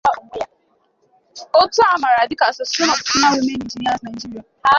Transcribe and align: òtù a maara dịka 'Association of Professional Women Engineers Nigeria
òtù 1.61 1.79
a 1.91 2.01
maara 2.01 2.23
dịka 2.29 2.45
'Association 2.47 2.89
of 2.93 2.97
Professional 3.03 3.33
Women 3.37 3.59
Engineers 3.65 4.01
Nigeria 4.05 4.41